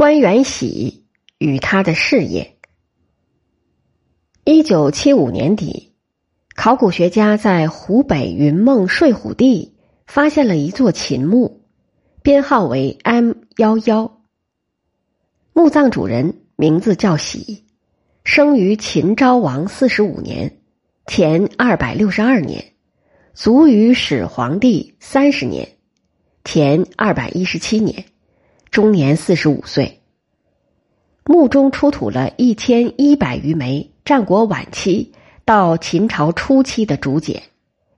[0.00, 1.04] 关元喜
[1.36, 2.56] 与他的事业。
[4.44, 5.92] 一九七五年底，
[6.56, 9.76] 考古学家在湖北云梦睡虎地
[10.06, 11.66] 发现了一座秦墓，
[12.22, 14.22] 编号为 M 幺幺。
[15.52, 17.66] 墓葬主人名字叫喜，
[18.24, 20.62] 生于秦昭王四十五年
[21.04, 22.72] （前二百六十二年），
[23.36, 25.68] 卒于始皇帝三十年
[26.42, 28.02] （前二百一十七年），
[28.70, 30.00] 终年四十五岁。
[31.24, 33.90] 墓中出土了一千一百余枚。
[34.02, 35.12] 战国晚期
[35.44, 37.44] 到秦朝初期的竹简，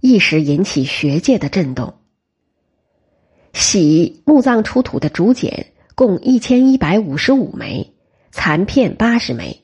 [0.00, 1.94] 一时引起学界的震动。
[3.54, 7.94] 喜墓葬出土的竹简共一千一百五十五枚，
[8.30, 9.62] 残片八十枚。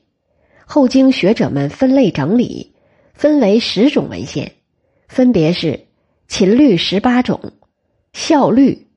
[0.65, 2.73] 后经学者们分类整理，
[3.13, 4.53] 分为十种文献，
[5.07, 5.87] 分别是
[6.27, 7.53] 秦律十八种、
[8.13, 8.87] 孝律、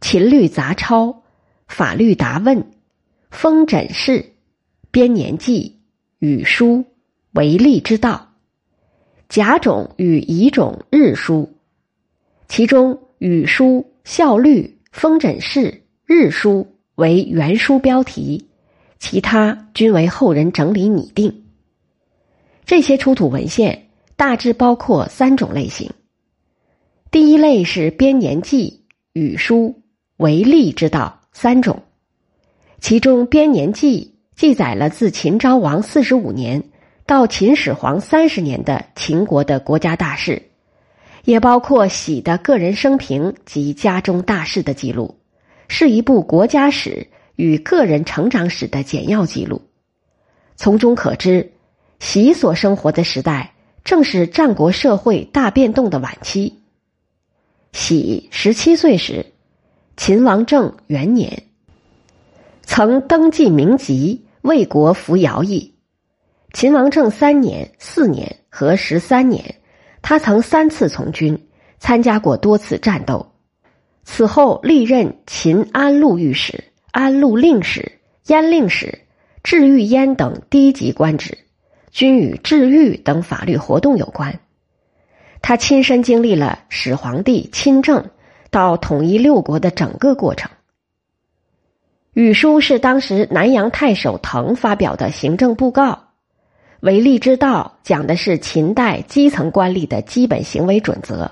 [0.00, 1.19] 秦律杂抄、
[1.70, 2.66] 法律答问、
[3.30, 4.32] 封诊式、
[4.90, 5.78] 编年记、
[6.18, 6.84] 语书。
[7.32, 8.32] 为利之道，
[9.28, 11.48] 甲种与乙种日书，
[12.48, 18.48] 其中语书、效律、封诊式、日书为原书标题，
[18.98, 21.44] 其他均为后人整理拟定。
[22.66, 25.92] 这些出土文献大致包括三种类型。
[27.12, 29.80] 第一类是编年记、语书、
[30.16, 31.82] 为利之道三种，
[32.80, 36.62] 其中编年记记载了自秦昭王四十五年。
[37.06, 40.40] 到秦始皇三十年的秦国的国家大事，
[41.24, 45.18] 也包括喜的个人生平及家中大事的记录，
[45.66, 49.60] 是一部国家史与个人成长史的简要记录。
[50.54, 51.50] 从中可知，
[51.98, 56.60] 喜所生活的时代正是战国社会大变动的晚期。
[57.72, 59.26] 喜十七岁时，
[60.02, 61.42] 秦王政元年，
[62.62, 65.74] 曾登记名籍，为国服徭役。
[66.54, 69.56] 秦王政三年、四年和十三年，
[70.00, 71.46] 他曾三次从军，
[71.78, 73.34] 参加过多次战斗。
[74.02, 79.00] 此后历任秦安陆御史、安陆令史、燕令史、
[79.42, 81.36] 治御燕等低级官职，
[81.90, 84.40] 均与治御等法律活动有关。
[85.42, 88.08] 他亲身经历了始皇帝亲政
[88.50, 90.50] 到统一六国的整个过程。
[92.12, 96.08] 语书是当时南阳太守滕发表的行政布告。
[96.80, 101.30] 为利之道讲的是秦代基层官吏的基本行为准则。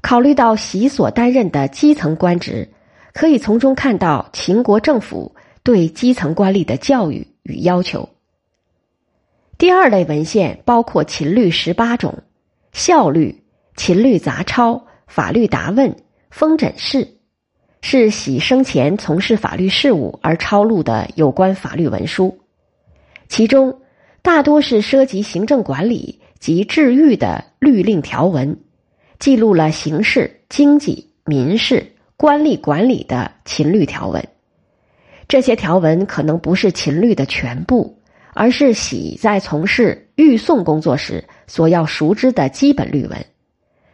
[0.00, 2.68] 考虑到习所担任的基层官职，
[3.12, 8.08] 可以从中看到秦国政府对基层官吏的教育与要求。
[9.58, 12.18] 第二类文献包括秦律十八种、
[12.72, 13.44] 效律、
[13.76, 15.94] 秦律杂抄、法律答问、
[16.32, 17.06] 封诊式，
[17.82, 22.40] 是喜生前从事法律事务而抄录的有关法律文书，
[23.28, 23.78] 其中。
[24.22, 28.56] 大多是涉及行政管理及治狱的律令条文，
[29.18, 31.84] 记录了刑事、经济、民事、
[32.16, 34.24] 官吏管理的秦律条文。
[35.26, 37.98] 这些条文可能不是秦律的全部，
[38.32, 43.26] 而是喜在从事狱讼工作时所要熟知的基本律文。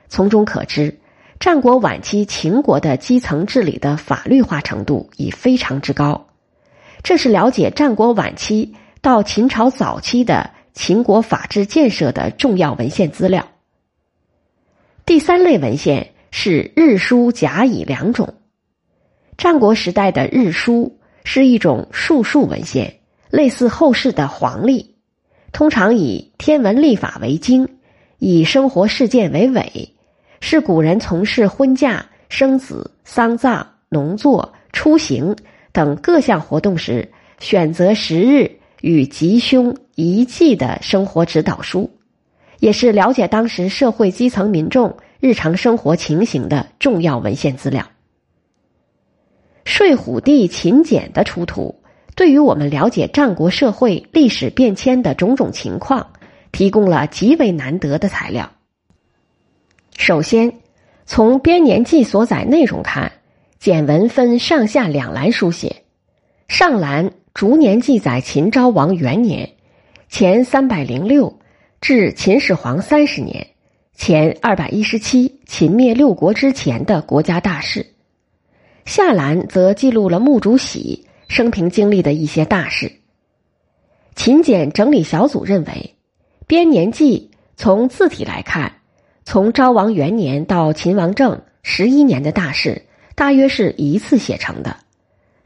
[0.08, 0.94] 从中可知，
[1.40, 6.26] 战国晚期秦国的基层治理的法律化程度已非常之高。
[7.02, 8.74] 这是了解战国晚期。
[9.00, 13.48] 到秦朝早期的秦国法制建设的重要文献资料。
[15.06, 18.34] 第三类文献是日书甲乙两种。
[19.36, 22.98] 战国时代的日书是一种述数文献，
[23.30, 24.96] 类似后世的黄历，
[25.52, 27.78] 通常以天文历法为经，
[28.18, 29.94] 以生活事件为尾，
[30.40, 35.36] 是古人从事婚嫁、生子、丧葬、农作、出行
[35.72, 38.50] 等各项活动时选择时日。
[38.80, 41.90] 与吉凶宜忌的生活指导书，
[42.60, 47.84] 也是了解当时社会基层民众日常生活情形的重要文献资料。
[49.64, 51.82] 睡虎地秦简的出土，
[52.14, 56.12] 对于我们了解战国社会历史变迁的种种情况，
[56.52, 58.48] 提供了极为难得的材料。
[59.98, 60.60] 首先，
[61.06, 63.10] 从编年记所载内容看，
[63.58, 65.82] 简文分上下两栏书写，
[66.46, 67.10] 上栏。
[67.34, 69.48] 逐年记载秦昭王元年
[70.08, 71.38] （前三百零六）
[71.80, 73.46] 至秦始皇三十年
[73.94, 77.86] （前二百一十七）秦灭六国之前的国家大事。
[78.84, 82.90] 下栏则记录了墓主喜生平经历的一些大事。
[84.16, 85.94] 秦简整理小组认为，
[86.48, 88.77] 编年记从字体来看，
[89.30, 94.78] 从昭王元年到秦王政十一年的大事，大约是一次写成的。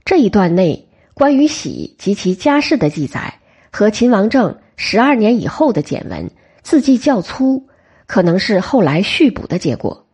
[0.05, 0.87] 这一段内。
[1.15, 3.41] 关于喜及其家世的记载
[3.71, 6.31] 和秦王政十二年以后的简文
[6.63, 7.67] 字迹较粗，
[8.07, 10.07] 可能是后来续补的结果。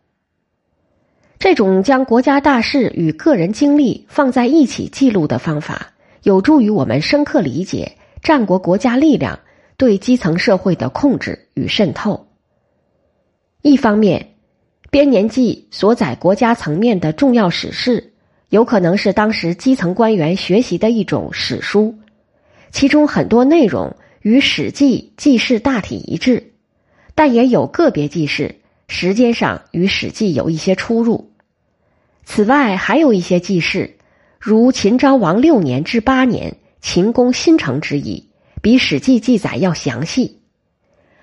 [1.37, 5.91] 这种将国家大事与个人经历放在一起记录的方法，
[6.23, 7.93] 有助于我们深刻理解
[8.23, 9.39] 战国国家力量
[9.77, 12.28] 对基层社会的控制与渗透。
[13.61, 14.35] 一方面，
[14.89, 18.13] 编年记所载国家层面的重要史事，
[18.47, 21.93] 有可能是当时基层官员学习的一种史书，
[22.71, 26.53] 其中很多内容与《史记》记事大体一致，
[27.15, 28.55] 但也有个别记事
[28.87, 31.33] 时间上与《史记》有一些出入。
[32.23, 33.97] 此外，还有一些记事，
[34.39, 38.29] 如秦昭王六年至八年秦攻新城之役，
[38.61, 40.38] 比《史记》记载要详细。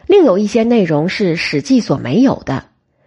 [0.07, 2.67] 另有一些内容是《史记》所没有的，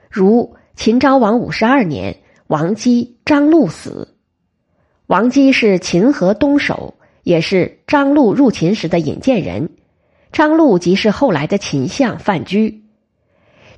[0.10, 2.18] 如秦昭王五十二年，
[2.48, 4.16] 王姬、张禄死。
[5.08, 9.70] 王姬是秦河东守，也是张禄入秦时的引荐人。
[10.32, 12.84] 张禄即是后来的秦相范雎。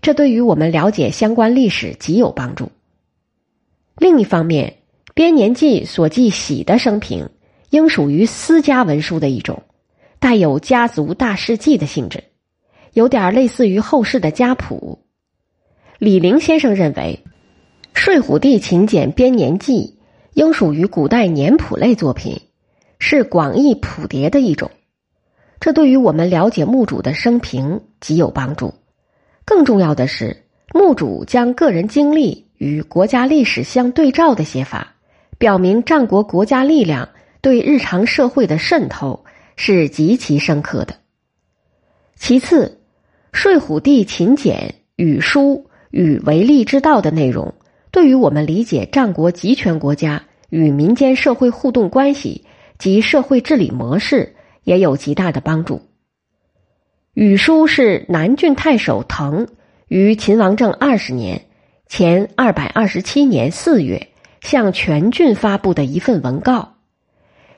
[0.01, 2.71] 这对于我们了解相关历史极有帮助。
[3.97, 4.77] 另一方面，
[5.13, 7.29] 编年记所记喜的生平，
[7.69, 9.61] 应属于私家文书的一种，
[10.19, 12.23] 带有家族大事记的性质，
[12.93, 15.03] 有点类似于后世的家谱。
[15.97, 17.23] 李陵先生认为，
[17.93, 19.97] 《睡虎地秦简编年记》
[20.33, 22.41] 应属于古代年谱类作品，
[22.99, 24.71] 是广义谱牒的一种，
[25.59, 28.73] 这对于我们了解墓主的生平极有帮助。
[29.45, 32.47] 更重要的是，墓主将个人经历。
[32.61, 34.93] 与国家历史相对照的写法，
[35.39, 37.09] 表明战国国家力量
[37.41, 40.93] 对日常社会的渗透是极其深刻的。
[42.15, 42.67] 其次，
[43.31, 47.53] 《睡虎地秦简》语书与为利之道的内容，
[47.91, 52.45] 对于我们理解战国集权国家与民间社会互动关系
[52.77, 55.81] 及社会治理模式也有极大的帮助。
[57.13, 59.47] 语书是南郡太守滕
[59.87, 61.45] 于秦王政二十年。
[61.87, 64.07] 前二百二十七年四月，
[64.39, 66.75] 向全郡发布的一份文告，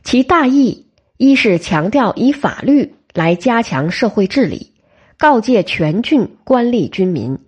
[0.04, 0.88] 其大意
[1.18, 4.73] 一是强调以法律来加强社会治理，
[5.24, 7.40] 告诫全郡官吏军民，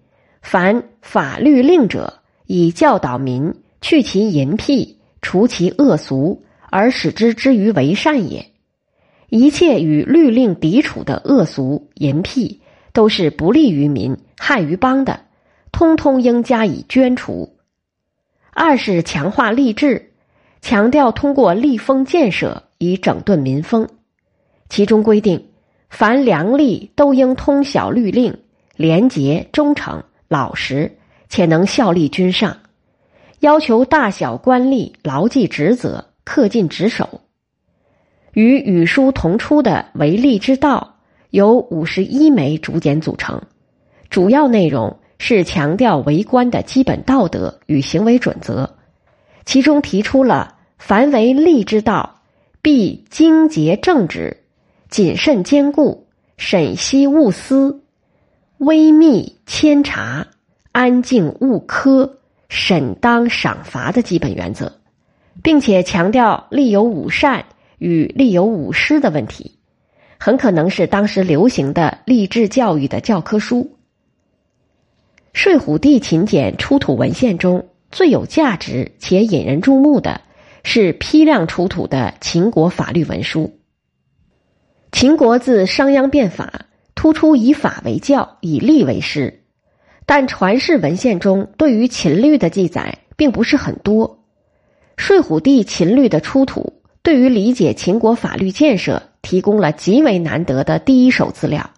[0.42, 8.50] 凡法律令者，以教导民去其淫僻，除其恶俗，而使之之于为善也。
[9.28, 12.62] 一切与律令抵触的恶俗淫僻，
[12.94, 15.26] 都是不利于民、害于邦的。
[15.74, 17.58] 通通应加以捐除。
[18.52, 20.14] 二是强化吏治，
[20.62, 23.90] 强调通过吏风建设以整顿民风。
[24.70, 25.50] 其中规定，
[25.98, 28.38] 凡良吏都应通晓律令，
[28.76, 30.92] 廉洁忠诚、老实，
[31.30, 32.58] 且能效力君上。
[33.40, 37.22] 要求大小官吏牢记职责，恪尽职守。
[38.34, 40.98] 与语书同出的《为吏之道》
[41.30, 43.42] 由五十一枚竹简组成，
[44.10, 45.00] 主要内容。
[45.18, 48.70] 是强调为官的基本道德与行为准则，
[49.46, 52.20] 其中提出了“凡为利之道，
[52.62, 54.44] 必精节正直，
[54.96, 56.08] 谨慎兼顾，
[56.38, 57.82] 审析勿私，
[58.60, 60.26] 微密谦察，
[60.72, 62.12] 安静勿苛，
[62.48, 64.72] 审当赏罚”的基本原则，
[65.44, 67.44] 并且强调立有五善
[67.78, 69.58] 与立有五失的问题，
[70.18, 73.76] 很可能是当时流行的励志教育的教科书。
[75.34, 80.22] 睡虎地秦简出土文献中最有价值且引人注目的
[80.64, 83.60] 是批量出土的秦国法律文书。
[84.96, 89.42] 秦国自商鞅变法，突出以法为教，以吏为师，
[90.06, 94.24] 但传世文献中对于秦律的记载并不是很多。
[94.96, 101.72] 睡虎地秦律的出土，对于理解秦国法律建设提供了极为难得的第一手资料，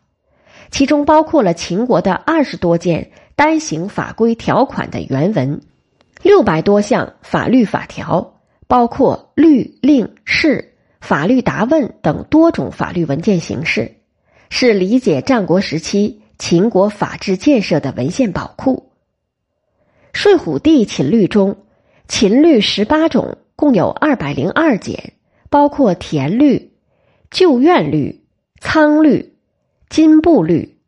[0.69, 3.09] 其中包括了秦国的二十多件。
[3.35, 5.59] 单行法规条款的原文，
[6.21, 8.35] 六百多项法律法条，
[8.67, 10.66] 包括律令事、
[10.99, 13.95] 法律答问等多种法律文件形式，
[14.49, 18.91] 是理解战国时期秦国法治建设的文献宝库。
[20.13, 21.57] 睡虎地秦律中，
[22.07, 25.13] 秦律十八种，共有二百零二简，
[25.49, 26.73] 包括田律、
[27.29, 28.25] 旧院律、
[28.59, 29.37] 仓律、
[29.89, 30.79] 金部律、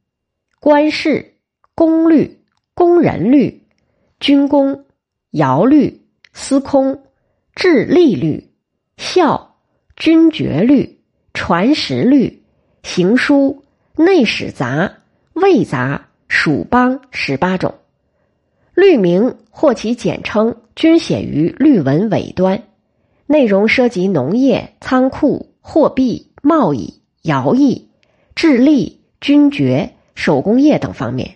[0.60, 1.36] 官事、
[1.76, 2.38] 公律。
[2.76, 3.68] 工人律、
[4.22, 4.86] 军功、
[5.34, 7.04] 徭律、司空、
[7.54, 8.54] 治吏律、
[8.96, 9.49] 孝、
[10.00, 11.02] 军爵律、
[11.34, 12.42] 传食律、
[12.84, 13.66] 行书、
[13.98, 14.94] 内史杂、
[15.34, 17.76] 魏杂、蜀邦十八种
[18.74, 22.64] 律名或其简称，均写于律文尾端。
[23.26, 27.90] 内容涉及农业、仓库、货币、贸易、徭役、
[28.36, 31.36] 智力、军爵、手工业等方面。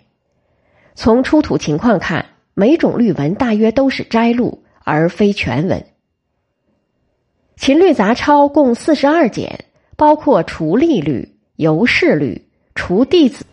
[0.94, 5.84] 从出土情况看，每种律文大约都是摘录，而非全文。
[7.56, 9.64] 秦律杂抄共四十二简，
[9.96, 13.44] 包括除吏律、游士律、除弟子、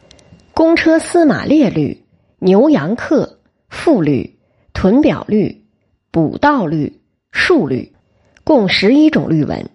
[0.53, 2.03] 公车司马列律、
[2.39, 3.39] 牛羊客、
[3.69, 4.37] 赋律、
[4.73, 5.65] 屯表律、
[6.11, 7.93] 补道律、数律。
[8.43, 9.69] 共十一种律文，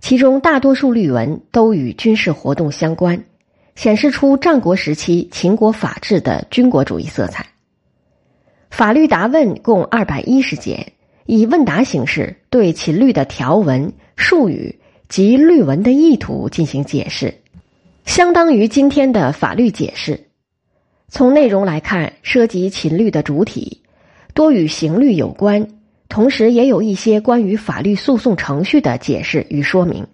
[0.00, 3.24] 其中大多数律文都与军事活动相关，
[3.76, 7.46] 显示出战国时期秦国法制的军国主义色彩。
[8.68, 10.92] 法律答问共二百一十简，
[11.26, 17.34] 以问答形式对秦律的条文、术语及律文的意图进行解释，
[18.04, 20.28] 相当于今天的法律解释。
[21.08, 23.82] 从内容来看，涉及秦律的主体
[24.34, 25.68] 多与刑律有关。
[26.08, 30.08] 同时，也有一些关于法律诉讼程序的解释与说明。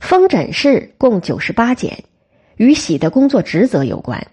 [0.00, 2.04] 封诊室共九十八简，
[2.56, 4.26] 与喜的工作职责有关，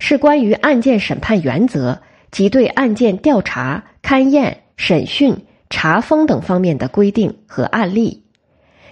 [0.00, 8.24] 是关于案件审判原则及对案件调查、勘验、审讯、查封等方面的规定和案例。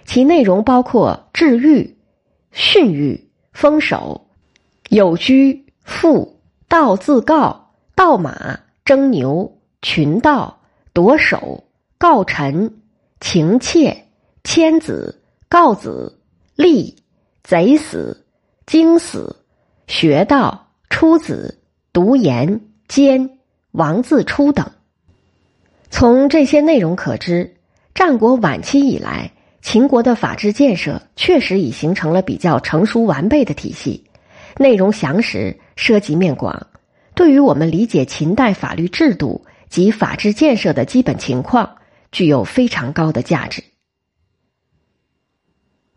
[0.05, 1.97] 其内容包括治狱、
[2.51, 4.29] 训狱、封守、
[4.89, 10.63] 有居、赋、盗自告、盗马、征牛、群盗。
[10.95, 11.65] 夺首、
[11.97, 12.83] 告臣、
[13.19, 14.09] 情妾、
[14.45, 16.21] 迁子、告子、
[16.55, 16.97] 立、
[17.43, 18.27] 贼死、
[18.67, 19.37] 惊死、
[19.87, 23.39] 学道、出子、读言、奸、
[23.71, 24.71] 王自出等。
[26.03, 27.55] 从这些内容可知，
[27.95, 29.31] 战国晚期以来，
[29.61, 34.03] 秦国的法治建设确实已形成了比较成熟完备的体系，
[34.59, 36.67] 内容详实，涉及面广，
[37.15, 39.45] 对于我们理解秦代法律制度。
[39.69, 41.77] 及法治建设的基本情况，
[42.11, 43.63] 具有非常高的价值。